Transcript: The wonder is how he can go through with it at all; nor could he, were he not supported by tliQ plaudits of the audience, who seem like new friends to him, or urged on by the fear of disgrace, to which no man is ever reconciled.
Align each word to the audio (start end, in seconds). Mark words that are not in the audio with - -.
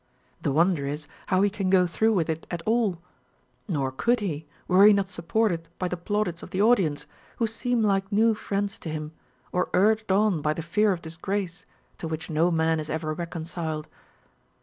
The 0.41 0.51
wonder 0.51 0.87
is 0.87 1.07
how 1.27 1.43
he 1.43 1.51
can 1.51 1.69
go 1.69 1.85
through 1.85 2.13
with 2.15 2.27
it 2.27 2.47
at 2.49 2.63
all; 2.63 2.97
nor 3.67 3.91
could 3.91 4.19
he, 4.19 4.47
were 4.67 4.83
he 4.87 4.93
not 4.93 5.07
supported 5.09 5.69
by 5.77 5.87
tliQ 5.89 6.05
plaudits 6.05 6.41
of 6.41 6.49
the 6.49 6.59
audience, 6.59 7.05
who 7.35 7.45
seem 7.45 7.83
like 7.83 8.11
new 8.11 8.33
friends 8.33 8.79
to 8.79 8.89
him, 8.89 9.11
or 9.51 9.69
urged 9.75 10.11
on 10.11 10.41
by 10.41 10.53
the 10.55 10.63
fear 10.63 10.91
of 10.91 11.03
disgrace, 11.03 11.67
to 11.99 12.07
which 12.07 12.31
no 12.31 12.49
man 12.49 12.79
is 12.79 12.89
ever 12.89 13.13
reconciled. 13.13 13.87